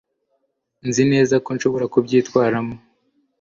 [0.87, 2.75] nzi neza ko nshobora kubyitwaramo